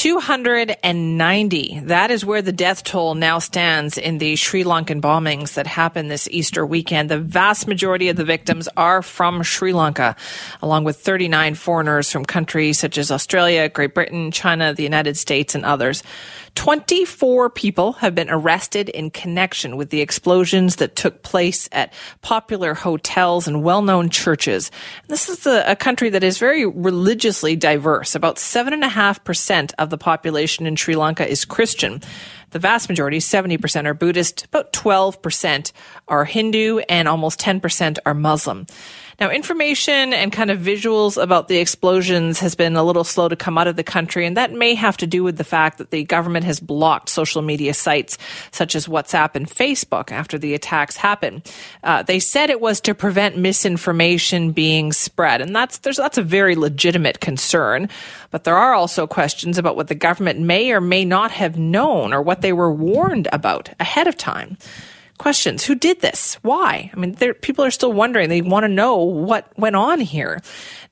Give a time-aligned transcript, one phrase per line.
[0.00, 1.80] 290.
[1.80, 6.10] That is where the death toll now stands in the Sri Lankan bombings that happened
[6.10, 7.10] this Easter weekend.
[7.10, 10.16] The vast majority of the victims are from Sri Lanka,
[10.62, 15.54] along with 39 foreigners from countries such as Australia, Great Britain, China, the United States,
[15.54, 16.02] and others.
[16.54, 22.74] 24 people have been arrested in connection with the explosions that took place at popular
[22.74, 24.70] hotels and well-known churches.
[25.08, 28.14] This is a, a country that is very religiously diverse.
[28.14, 32.00] About 7.5% of the population in Sri Lanka is Christian.
[32.50, 35.72] The vast majority, 70% are Buddhist, about 12%
[36.08, 38.66] are Hindu, and almost 10% are Muslim.
[39.20, 43.36] Now, information and kind of visuals about the explosions has been a little slow to
[43.36, 45.90] come out of the country, and that may have to do with the fact that
[45.90, 48.16] the government has blocked social media sites
[48.50, 51.42] such as WhatsApp and Facebook after the attacks happened.
[51.84, 56.22] Uh, they said it was to prevent misinformation being spread, and that's there's that's a
[56.22, 57.90] very legitimate concern.
[58.30, 62.14] But there are also questions about what the government may or may not have known
[62.14, 64.56] or what they were warned about ahead of time
[65.20, 65.64] questions.
[65.64, 66.38] Who did this?
[66.40, 66.90] Why?
[66.92, 68.30] I mean, people are still wondering.
[68.30, 70.40] They want to know what went on here.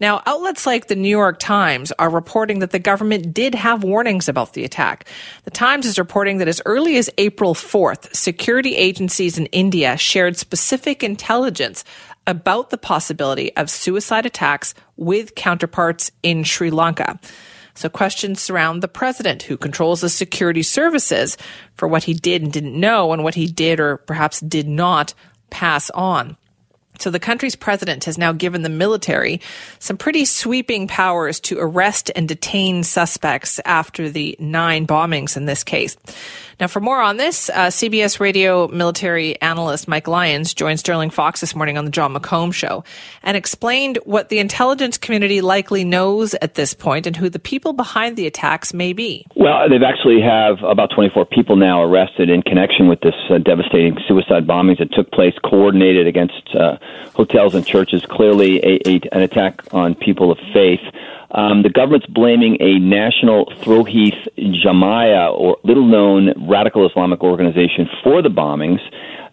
[0.00, 4.28] Now, outlets like the New York Times are reporting that the government did have warnings
[4.28, 5.08] about the attack.
[5.44, 10.36] The Times is reporting that as early as April 4th, security agencies in India shared
[10.36, 11.82] specific intelligence
[12.26, 17.18] about the possibility of suicide attacks with counterparts in Sri Lanka.
[17.78, 21.36] So questions surround the president who controls the security services
[21.76, 25.14] for what he did and didn't know and what he did or perhaps did not
[25.50, 26.36] pass on.
[26.98, 29.40] So the country's president has now given the military
[29.78, 35.62] some pretty sweeping powers to arrest and detain suspects after the nine bombings in this
[35.62, 35.96] case.
[36.60, 41.40] Now, for more on this, uh, CBS radio military analyst Mike Lyons joined Sterling Fox
[41.40, 42.82] this morning on the John McComb show
[43.22, 47.74] and explained what the intelligence community likely knows at this point and who the people
[47.74, 49.24] behind the attacks may be.
[49.36, 53.96] Well, they've actually have about 24 people now arrested in connection with this uh, devastating
[54.08, 56.78] suicide bombings that took place, coordinated against uh,
[57.14, 58.04] hotels and churches.
[58.04, 60.80] Clearly, a, a, an attack on people of faith.
[61.30, 68.22] Um, the government's blaming a national Tawheed Jamia, or little known radical Islamic organization, for
[68.22, 68.80] the bombings.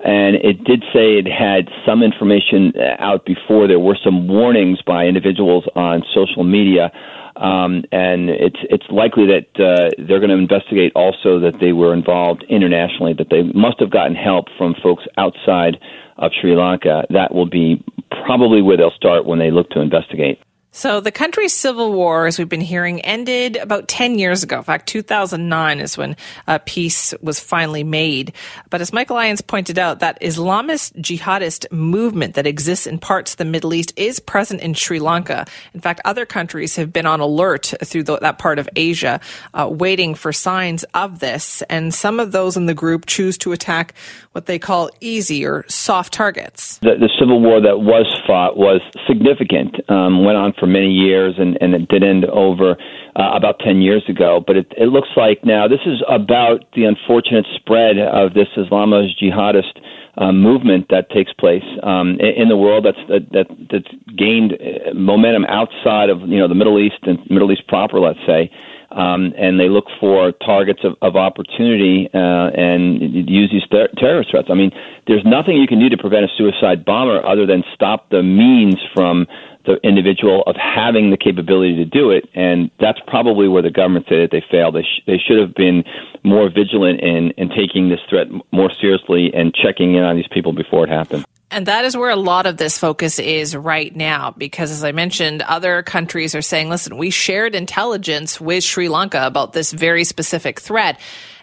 [0.04, 3.68] And it did say it had some information uh, out before.
[3.68, 6.92] There were some warnings by individuals on social media.
[7.38, 11.94] Um, and it's it's likely that uh, they're going to investigate also that they were
[11.94, 15.78] involved internationally, that they must have gotten help from folks outside
[16.18, 17.06] of Sri Lanka.
[17.10, 17.84] That will be
[18.26, 20.40] probably where they'll start when they look to investigate.
[20.75, 24.58] So the country's civil war, as we've been hearing, ended about 10 years ago.
[24.58, 26.18] In fact, 2009 is when
[26.50, 28.34] uh, peace was finally made.
[28.69, 33.38] But as Michael Lyons pointed out, that Islamist jihadist movement that exists in parts of
[33.38, 35.46] the Middle East is present in Sri Lanka.
[35.74, 39.22] In fact, other countries have been on alert through the, that part of Asia,
[39.53, 41.62] uh, waiting for signs of this.
[41.69, 43.94] And some of those in the group choose to attack
[44.34, 46.80] what they call easy or soft targets.
[46.80, 50.90] The, the civil war that was fought was significant, um, went on for for many
[50.90, 52.76] years, and, and it did end over
[53.16, 54.44] uh, about 10 years ago.
[54.46, 59.22] But it, it looks like now this is about the unfortunate spread of this Islamist
[59.22, 59.80] jihadist
[60.18, 64.94] uh, movement that takes place um, in the world that's that, that that's gained uh,
[64.94, 68.50] momentum outside of you know the Middle East and Middle East proper, let's say.
[68.91, 74.31] Um, and they look for targets of, of opportunity uh, and use these ter- terrorist
[74.31, 74.47] threats.
[74.50, 74.72] I mean,
[75.07, 78.75] there's nothing you can do to prevent a suicide bomber other than stop the means
[78.94, 79.28] from
[79.66, 84.06] the individual of having the capability to do it, and that's probably where the government
[84.07, 84.75] said that they failed.
[84.75, 85.84] They, sh- they should have been
[86.23, 90.53] more vigilant in, in taking this threat more seriously and checking in on these people
[90.53, 91.25] before it happened.
[91.56, 94.92] And that is where a lot of this focus is right now, because as I
[94.92, 100.04] mentioned, other countries are saying, listen, we shared intelligence with Sri Lanka about this very
[100.04, 101.00] specific threat.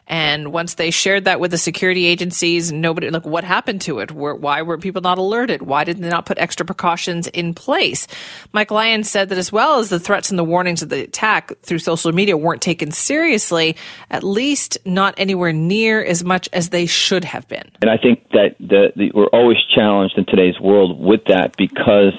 [0.09, 4.11] And once they shared that with the security agencies, nobody, like, what happened to it?
[4.11, 5.63] why were people not alerted?
[5.63, 8.07] Why did they not put extra precautions in place?
[8.53, 11.53] Mike Lyons said that as well as the threats and the warnings of the attack
[11.63, 13.77] through social media weren't taken seriously,
[14.11, 17.71] at least not anywhere near as much as they should have been.
[17.81, 22.13] And I think that the, the, we're always challenged in today's world with that because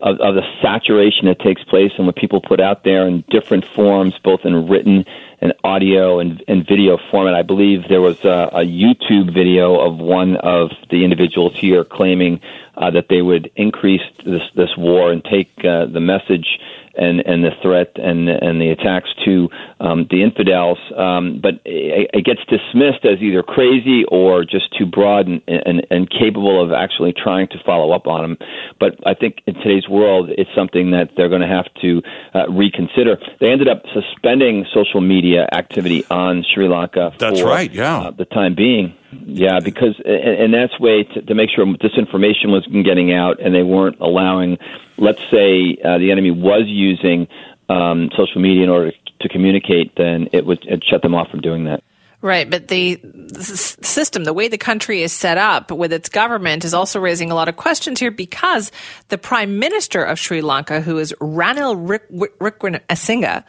[0.00, 3.64] of, of the saturation that takes place and what people put out there in different
[3.64, 5.04] forms, both in written
[5.40, 7.34] and audio and, and video format.
[7.34, 12.40] I believe there was a, a YouTube video of one of the individuals here claiming
[12.76, 16.58] uh, that they would increase this this war and take uh, the message
[16.98, 19.48] and and the threat and and the attacks to
[19.80, 24.86] um, the infidels, um, but it, it gets dismissed as either crazy or just too
[24.86, 28.48] broad and, and and capable of actually trying to follow up on them.
[28.80, 32.02] But I think in today's world, it's something that they're going to have to
[32.34, 33.16] uh, reconsider.
[33.40, 37.14] They ended up suspending social media activity on Sri Lanka.
[37.18, 37.70] That's for, right.
[37.70, 38.94] Yeah, uh, the time being.
[39.10, 43.62] Yeah, because and, that's way to, to make sure disinformation was getting out, and they
[43.62, 44.58] weren't allowing,
[44.98, 47.26] let's say, uh, the enemy was using
[47.68, 51.40] um, social media in order to communicate, then it would it shut them off from
[51.40, 51.82] doing that.
[52.20, 53.00] Right, but the,
[53.40, 57.34] system, the way the country is set up with its government, is also raising a
[57.34, 58.72] lot of questions here because
[59.06, 63.44] the prime minister of Sri Lanka, who is Ranil Wickremesinghe,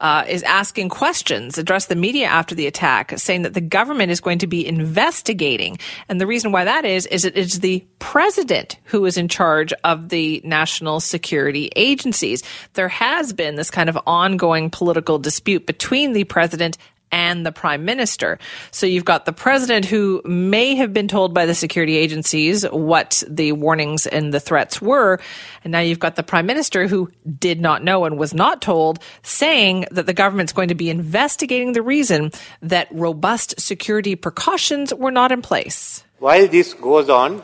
[0.00, 4.20] uh, is asking questions, addressed the media after the attack, saying that the government is
[4.20, 5.78] going to be investigating.
[6.08, 9.72] And the reason why that is, is it is the president who is in charge
[9.84, 12.42] of the national security agencies.
[12.74, 16.78] There has been this kind of ongoing political dispute between the president
[17.12, 18.38] and the prime minister.
[18.70, 23.22] So you've got the president who may have been told by the security agencies what
[23.28, 25.20] the warnings and the threats were.
[25.64, 28.98] And now you've got the prime minister who did not know and was not told,
[29.22, 35.10] saying that the government's going to be investigating the reason that robust security precautions were
[35.10, 36.04] not in place.
[36.18, 37.42] While this goes on,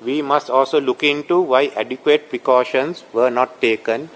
[0.00, 4.10] we must also look into why adequate precautions were not taken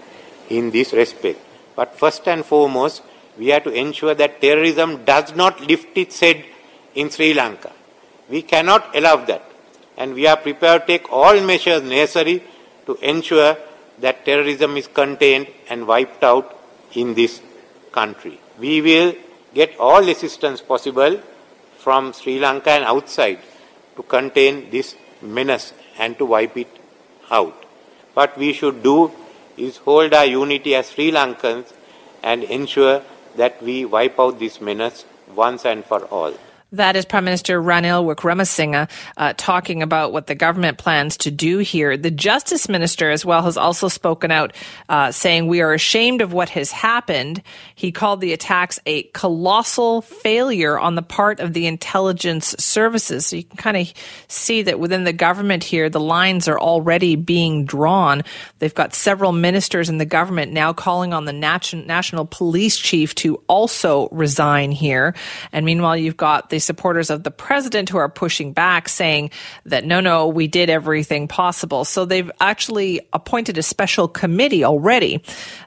[0.49, 1.39] in this respect.
[1.75, 3.03] But first and foremost,
[3.37, 6.43] we have to ensure that terrorism does not lift its head
[6.95, 7.71] in Sri Lanka.
[8.29, 9.43] We cannot allow that.
[9.97, 12.43] And we are prepared to take all measures necessary
[12.85, 13.57] to ensure
[13.99, 16.55] that terrorism is contained and wiped out
[16.93, 17.41] in this
[17.91, 18.39] country.
[18.59, 19.15] We will
[19.53, 21.19] get all assistance possible
[21.79, 23.39] from Sri Lanka and outside
[23.95, 26.69] to contain this menace and to wipe it
[27.31, 27.65] out.
[28.13, 29.11] What we should do
[29.57, 31.73] is hold our unity as Sri Lankans
[32.21, 33.01] and ensure
[33.37, 36.33] that we wipe out this menace once and for all.
[36.73, 41.59] That is Prime Minister Ranil Wickremesinghe uh, talking about what the government plans to do
[41.59, 41.95] here.
[41.95, 44.53] The Justice Minister, as well, has also spoken out,
[44.89, 47.41] uh, saying we are ashamed of what has happened.
[47.73, 53.27] He called the attacks a colossal failure on the part of the intelligence services.
[53.27, 53.93] So you can kind of
[54.27, 58.23] see that within the government here, the lines are already being drawn.
[58.59, 63.41] They've got several ministers in the government now calling on the national police chief to
[63.47, 65.15] also resign here.
[65.53, 69.29] And meanwhile, you've got the the supporters of the president who are pushing back, saying
[69.65, 71.85] that no, no, we did everything possible.
[71.85, 75.21] So they've actually appointed a special committee already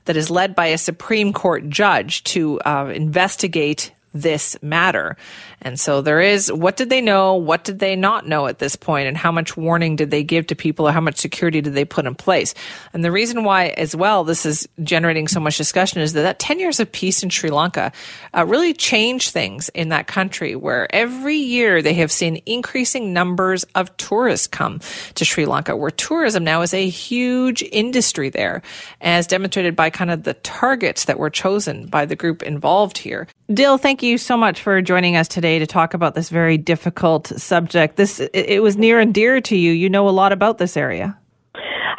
[0.07, 5.17] that is led by a Supreme Court judge to uh, investigate this matter.
[5.63, 7.35] And so there is what did they know?
[7.35, 9.09] What did they not know at this point?
[9.09, 11.85] And how much warning did they give to people or how much security did they
[11.85, 12.55] put in place?
[12.93, 16.39] And the reason why, as well, this is generating so much discussion is that that
[16.39, 17.93] 10 years of peace in Sri Lanka
[18.37, 23.65] uh, really changed things in that country where every year they have seen increasing numbers
[23.75, 24.81] of tourists come
[25.15, 28.63] to Sri Lanka, where tourism now is a huge industry there,
[29.01, 33.29] as demonstrated by kind of the targets that were chosen by the group involved here.
[33.53, 37.27] Dil, thank you so much for joining us today to talk about this very difficult
[37.27, 37.97] subject.
[37.97, 39.73] This it was near and dear to you.
[39.73, 41.19] You know a lot about this area.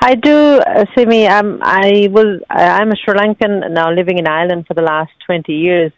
[0.01, 1.27] I do, uh, Simi.
[1.27, 5.51] Um, I was I'm a Sri Lankan now living in Ireland for the last 20
[5.51, 5.92] years,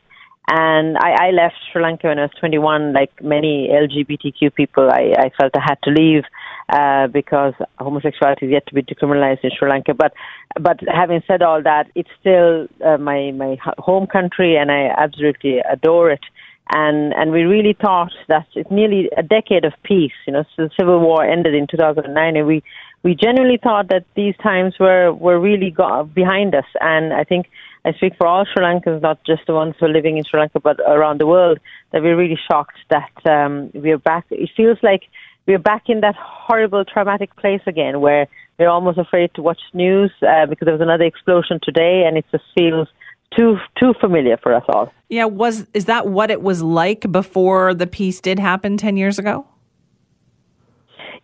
[0.48, 2.94] and I, I left Sri Lanka when I was 21.
[2.94, 6.24] Like many LGBTQ people, I, I felt I had to leave
[6.70, 9.94] uh, because homosexuality is yet to be decriminalized in Sri Lanka.
[9.94, 10.14] But
[10.60, 15.60] but having said all that, it's still uh, my my home country, and I absolutely
[15.60, 16.24] adore it
[16.70, 20.14] and and we really thought that it's nearly a decade of peace.
[20.26, 22.64] You know, so the civil war ended in 2009, and we
[23.04, 26.66] we genuinely thought that these times were were really got behind us.
[26.80, 27.50] And I think
[27.86, 30.40] I speak for all Sri Lankans, not just the ones who are living in Sri
[30.40, 31.60] Lanka, but around the world,
[31.92, 34.26] that we're really shocked that um, we're back.
[34.32, 35.04] It feels like
[35.46, 40.12] we're back in that horrible, traumatic place again, where we're almost afraid to watch news
[40.22, 42.88] uh, because there was another explosion today, and it just feels
[43.36, 44.94] too too familiar for us all.
[45.10, 49.20] Yeah, was is that what it was like before the peace did happen ten years
[49.20, 49.46] ago?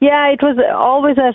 [0.01, 1.33] Yeah, it was always a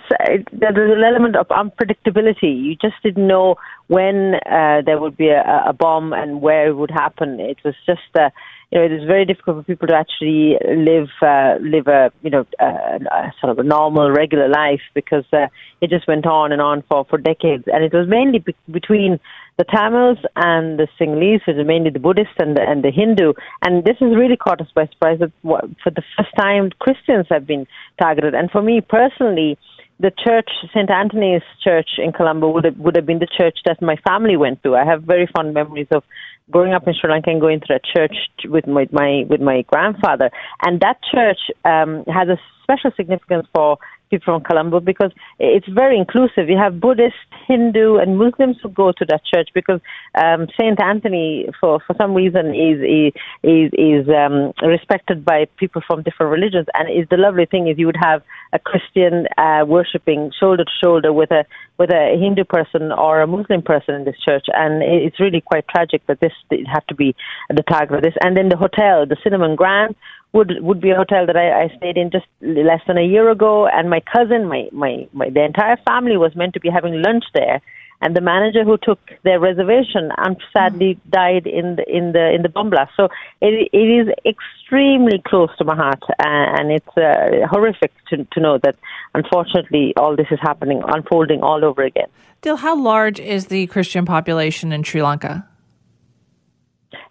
[0.52, 2.64] there's an element of unpredictability.
[2.64, 3.56] You just didn't know
[3.88, 7.38] when uh, there would be a, a bomb and where it would happen.
[7.40, 8.30] It was just uh,
[8.74, 12.30] you know, it is very difficult for people to actually live uh, live a you
[12.30, 15.46] know a, a sort of a normal regular life because uh,
[15.80, 19.20] it just went on and on for for decades, and it was mainly be- between
[19.58, 23.34] the Tamils and the Sinhalese, which are mainly the Buddhist and the, and the Hindu.
[23.62, 27.46] And this has really caught us by surprise that for the first time Christians have
[27.46, 27.68] been
[28.00, 28.34] targeted.
[28.34, 29.56] And for me personally,
[30.00, 30.90] the church, St.
[30.90, 34.62] Anthony's Church in Colombo, would have, would have been the church that my family went
[34.64, 34.74] to.
[34.74, 36.02] I have very fond memories of
[36.50, 39.62] growing up in Sri Lanka and going to that church with my, my with my
[39.62, 40.30] grandfather.
[40.64, 43.78] And that church um, has a special significance for
[44.10, 46.48] people from Colombo because it's very inclusive.
[46.48, 47.14] You have Buddhist,
[47.46, 49.80] Hindu, and Muslims who go to that church because
[50.22, 56.02] um, Saint Anthony, for for some reason, is is is um, respected by people from
[56.02, 56.66] different religions.
[56.74, 58.22] And is the lovely thing is you would have
[58.52, 61.44] a Christian uh, worshiping shoulder to shoulder with a
[61.78, 65.66] with a Hindu person or a Muslim person in this church, and it's really quite
[65.68, 66.32] tragic that this
[66.72, 67.16] had to be
[67.50, 68.14] the target of this.
[68.20, 69.96] And then the hotel, the Cinnamon Grand,
[70.32, 73.30] would would be a hotel that I, I stayed in just less than a year
[73.30, 77.02] ago, and my cousin, my, my my the entire family was meant to be having
[77.02, 77.60] lunch there,
[78.04, 81.10] and the manager who took their reservation and sadly mm.
[81.10, 82.92] died in the in the in the bomb blast.
[82.96, 83.08] So
[83.40, 88.58] it it is extremely close to my heart, and it's uh, horrific to to know
[88.58, 88.76] that
[89.14, 92.08] unfortunately all this is happening, unfolding all over again.
[92.42, 95.48] Dil, how large is the Christian population in Sri Lanka?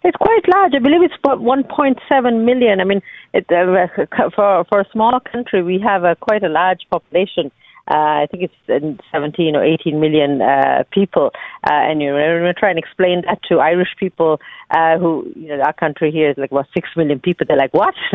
[0.04, 0.74] It's quite large.
[0.74, 2.80] I believe it's about 1.7 million.
[2.80, 6.82] I mean, it, uh, for for a small country, we have a quite a large
[6.88, 7.50] population.
[7.90, 11.32] Uh, I think it's 17 or 18 million uh, people,
[11.68, 15.48] uh, and you know, we're trying to explain that to Irish people uh, who, you
[15.48, 17.44] know, our country here is like about six million people.
[17.46, 17.94] They're like, "What?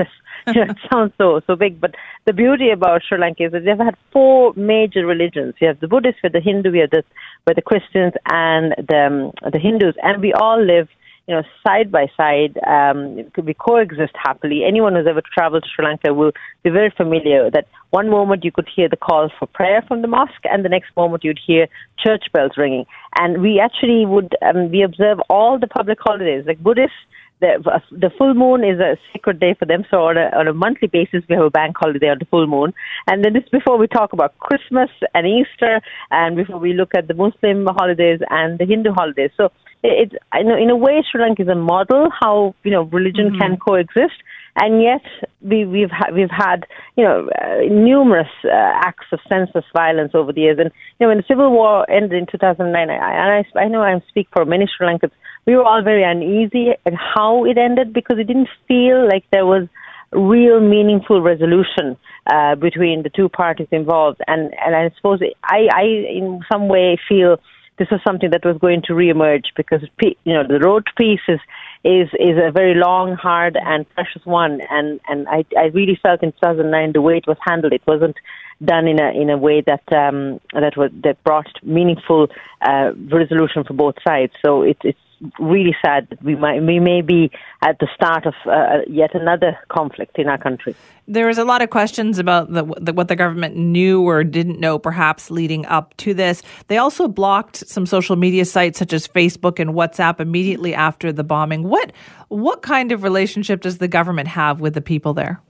[0.48, 1.94] you know, it sounds so so big." But
[2.26, 5.54] the beauty about Sri Lanka is that they've had four major religions.
[5.62, 7.04] You have the Buddhists, we have the Hindu, we have the,
[7.46, 10.88] we have the Christians, and the um, the Hindus, and we all live
[11.30, 14.64] you know, side by side, um, be coexist happily.
[14.68, 16.32] Anyone who's ever traveled to Sri Lanka will
[16.64, 20.08] be very familiar that one moment you could hear the call for prayer from the
[20.08, 21.68] mosque, and the next moment you'd hear
[22.04, 22.86] church bells ringing.
[23.20, 26.98] And we actually would um, we observe all the public holidays, like Buddhists
[27.42, 29.86] the the full moon is a sacred day for them.
[29.90, 32.48] So on a on a monthly basis, we have a bank holiday on the full
[32.48, 32.74] moon.
[33.08, 35.80] And then this before we talk about Christmas and Easter,
[36.12, 39.32] and before we look at the Muslim holidays and the Hindu holidays.
[39.38, 39.52] So
[39.84, 43.30] it's I know in a way Sri Lanka is a model how you know religion
[43.30, 43.40] mm-hmm.
[43.40, 44.16] can coexist.
[44.56, 45.04] And yet,
[45.42, 46.66] we, we've ha- we've had
[46.98, 50.58] you know uh, numerous uh, acts of senseless violence over the years.
[50.60, 53.82] And you know, when the civil war ended in 2009, I, and I, I know
[53.82, 55.12] I speak for many Sri Lankans
[55.50, 59.48] we were all very uneasy at how it ended because it didn't feel like there
[59.48, 59.68] was
[60.12, 61.98] real meaningful resolution
[62.32, 64.22] uh, between the two parties involved.
[64.28, 67.38] And, and I suppose I, I, in some way, feel
[67.80, 71.40] this was something that was going to reemerge because you know the road peace is
[71.84, 74.62] is is a very long, hard, and precious one.
[74.70, 78.18] And and I I really felt in 2009 the way it was handled, it wasn't
[78.64, 82.28] done in a in a way that um, that was that brought meaningful
[82.62, 84.34] uh, resolution for both sides.
[84.46, 85.00] So it's it's
[85.40, 89.58] really sad that we might we may be at the start of uh, yet another
[89.68, 90.76] conflict in our country.
[91.08, 94.60] There was a lot of questions about the, the, what the government knew or didn't
[94.60, 96.44] know, perhaps leading up to this.
[96.68, 101.24] They also blocked some social media sites such as Facebook and WhatsApp immediately after the
[101.24, 101.64] bombing.
[101.64, 101.92] What
[102.30, 105.42] what kind of relationship does the government have with the people there?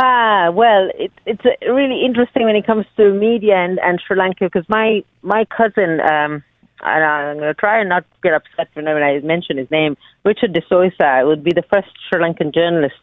[0.00, 4.44] Ah, well, it, it's really interesting when it comes to media and, and Sri Lanka
[4.44, 6.00] because my my cousin.
[6.00, 6.44] Um,
[6.82, 10.52] and I'm going to try and not get upset when I mention his name, Richard
[10.52, 12.96] de Zoysa would be the first Sri Lankan journalist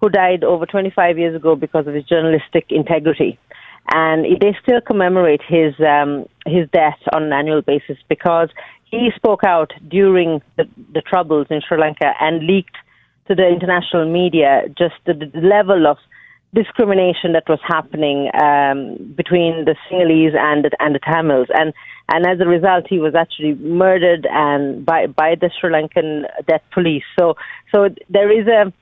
[0.00, 3.38] who died over 25 years ago because of his journalistic integrity.
[3.92, 8.48] And they still commemorate his um, his death on an annual basis because
[8.84, 12.76] he spoke out during the, the troubles in Sri Lanka and leaked
[13.28, 15.96] to the international media just the, the level of
[16.54, 21.72] discrimination that was happening um, between the Sinhalese and the, and the Tamils, and
[22.08, 26.62] and as a result, he was actually murdered and by by the Sri Lankan death
[26.72, 27.04] police.
[27.18, 27.36] So
[27.72, 28.72] so there is a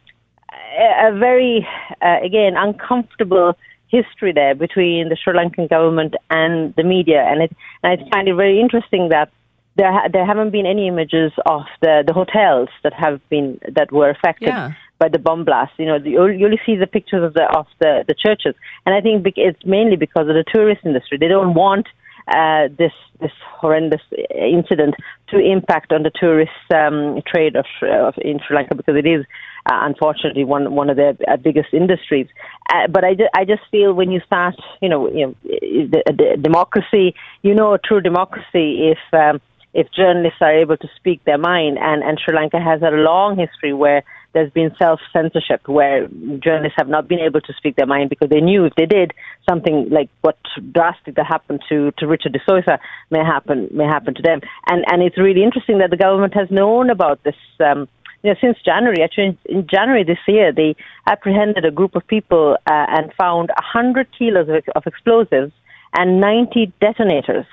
[1.10, 1.66] a very
[2.00, 3.54] uh, again uncomfortable
[3.88, 8.28] history there between the Sri Lankan government and the media, and it and I find
[8.28, 9.30] it very interesting that
[9.76, 13.92] there ha- there haven't been any images of the the hotels that have been that
[13.92, 14.48] were affected.
[14.48, 15.72] Yeah by the bomb blast.
[15.78, 19.00] You know, you only see the pictures of the of the, the churches, and I
[19.00, 21.18] think it's mainly because of the tourist industry.
[21.18, 21.86] They don't want
[22.28, 24.02] uh, this this horrendous
[24.34, 24.94] incident
[25.28, 29.24] to impact on the tourist um, trade of, of in Sri Lanka because it is
[29.66, 32.26] uh, unfortunately one one of their uh, biggest industries.
[32.72, 36.36] Uh, but I, I just feel when you start, you know, you know, the, the
[36.40, 38.98] democracy, you know, a true democracy if.
[39.12, 39.40] Um,
[39.74, 43.36] if journalists are able to speak their mind, and, and Sri Lanka has a long
[43.36, 44.02] history where
[44.32, 46.06] there's been self censorship where
[46.38, 49.12] journalists have not been able to speak their mind because they knew if they did
[49.48, 50.38] something like what
[50.72, 52.78] drastic that happened to, to Richard de Zoysa
[53.10, 54.40] may happen may happen to them.
[54.66, 57.88] And and it's really interesting that the government has known about this um,
[58.22, 60.74] you know, since January, actually in January this year, they
[61.06, 65.52] apprehended a group of people uh, and found 100 kilos of, of explosives
[65.96, 67.46] and 90 detonators.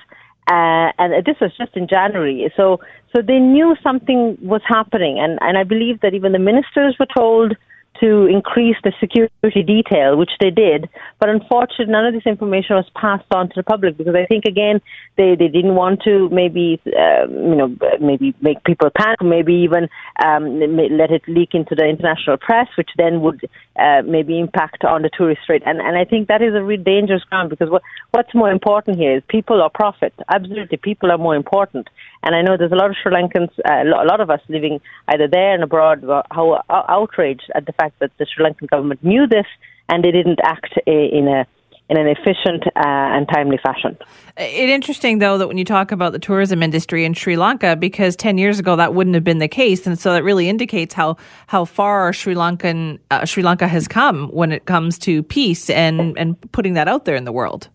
[0.48, 2.52] Uh, and this was just in January.
[2.56, 2.78] So,
[3.14, 7.08] so they knew something was happening, and, and I believe that even the ministers were
[7.16, 7.56] told
[8.00, 10.88] to increase the security detail, which they did.
[11.18, 14.44] But unfortunately, none of this information was passed on to the public because I think
[14.44, 14.80] again
[15.16, 19.88] they, they didn't want to maybe uh, you know maybe make people panic, maybe even
[20.24, 23.48] um, let it leak into the international press, which then would
[23.78, 25.62] uh, maybe impact on the tourist rate.
[25.66, 28.98] And and I think that is a really dangerous ground because what what's more important
[28.98, 30.14] here is people or profit.
[30.28, 31.88] Absolutely, people are more important.
[32.26, 34.80] And I know there's a lot of Sri Lankans, uh, a lot of us living
[35.06, 39.26] either there and abroad, how outraged at the fact that the Sri Lankan government knew
[39.26, 39.46] this
[39.88, 41.46] and they didn't act in a
[41.88, 43.96] in an efficient uh, and timely fashion.
[44.36, 48.16] It's interesting, though, that when you talk about the tourism industry in Sri Lanka, because
[48.16, 49.86] 10 years ago that wouldn't have been the case.
[49.86, 51.16] And so that really indicates how,
[51.46, 56.18] how far Sri, Lankan, uh, Sri Lanka has come when it comes to peace and,
[56.18, 57.68] and putting that out there in the world.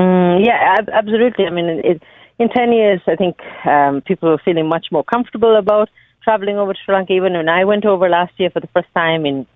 [0.00, 1.46] Mm, yeah, ab- absolutely.
[1.46, 2.02] I mean, it,
[2.40, 3.36] in 10 years, I think
[3.66, 5.90] um, people are feeling much more comfortable about
[6.28, 7.14] traveling over to Sri Lanka.
[7.14, 9.46] Even when I went over last year for the first time in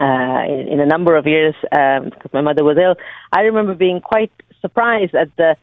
[0.00, 2.96] uh, in, in a number of years um, because my mother was ill,
[3.32, 5.56] I remember being quite surprised at the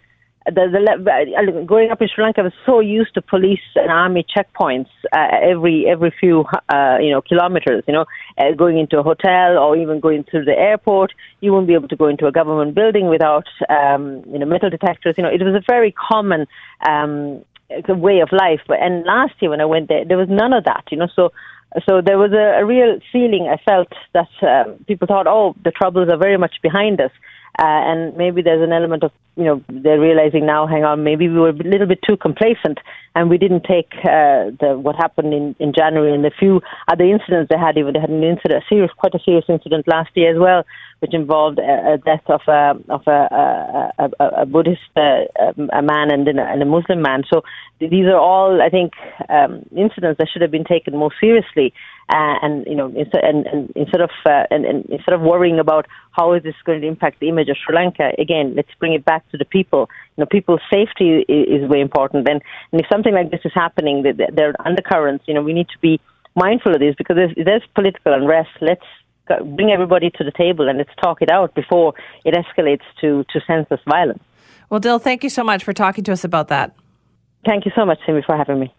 [0.45, 3.89] the, the uh, growing up in Sri Lanka, I was so used to police and
[3.89, 7.83] army checkpoints uh, every every few uh, you know kilometers.
[7.87, 8.05] You know,
[8.37, 11.87] uh, going into a hotel or even going through the airport, you wouldn't be able
[11.87, 15.15] to go into a government building without um, you know metal detectors.
[15.17, 16.45] You know, it was a very common
[16.87, 17.43] um,
[17.87, 18.61] way of life.
[18.67, 20.85] But and last year when I went there, there was none of that.
[20.91, 21.31] You know, so
[21.87, 25.71] so there was a, a real feeling I felt that um, people thought, oh, the
[25.71, 27.11] troubles are very much behind us.
[27.59, 31.27] Uh, and maybe there's an element of, you know, they're realizing now, hang on, maybe
[31.27, 32.79] we were a little bit too complacent
[33.13, 37.03] and we didn't take uh, the what happened in, in January and the few other
[37.03, 37.77] incidents they had.
[37.77, 40.65] Even they had an incident, a serious, quite a serious incident last year as well,
[40.99, 45.25] which involved a, a death of a of a, a, a, a Buddhist uh,
[45.71, 47.23] a man and, and a Muslim man.
[47.31, 47.43] So
[47.79, 48.93] these are all, I think,
[49.29, 51.73] um, incidents that should have been taken more seriously.
[52.13, 55.57] Uh, and you know, instead, and, and instead of uh, and, and instead of worrying
[55.57, 58.93] about how is this going to impact the image of Sri Lanka, again, let's bring
[58.93, 59.89] it back to the people.
[60.15, 62.29] You know, people's safety is, is very important.
[62.29, 62.39] And,
[62.71, 65.23] and if something like this is happening, there are undercurrents.
[65.27, 65.99] You know, we need to be
[66.35, 68.51] mindful of this because there's, there's political unrest.
[68.61, 68.85] Let's
[69.55, 71.95] bring everybody to the table and let's talk it out before
[72.25, 74.21] it escalates to to senseless violence.
[74.69, 76.75] Well, Dil, thank you so much for talking to us about that.
[77.43, 78.73] Thank you so much, Simi, for having me.